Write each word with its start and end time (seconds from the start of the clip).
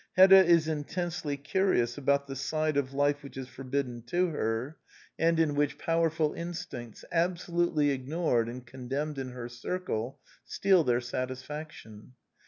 Hedda 0.17 0.43
is 0.47 0.67
intensely 0.67 1.37
curious 1.37 1.95
about 1.95 2.25
the 2.25 2.35
side 2.35 2.75
of 2.75 2.91
life 2.91 3.21
which 3.21 3.37
is 3.37 3.47
forbidden 3.47 4.01
to 4.07 4.29
her, 4.29 4.77
and 5.19 5.39
in 5.39 5.53
The 5.53 5.53
Anti 5.53 5.53
Idealist 5.53 5.77
Plays 5.77 5.95
127 6.17 6.87
which 6.87 7.05
powerful 7.05 7.05
instincts, 7.05 7.05
absolutely 7.11 7.89
ignored 7.91 8.49
and 8.49 8.65
condemned 8.65 9.19
in 9.19 9.29
her 9.33 9.47
circle, 9.47 10.17
steal 10.43 10.83
their 10.83 11.01
satisfaction. 11.01 12.13